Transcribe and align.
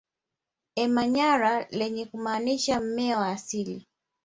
Emanyara 0.75 1.67
lenye 1.71 2.05
kumaanisha 2.05 2.81
mmea 2.81 3.19
wa 3.19 3.27
asili 3.27 3.87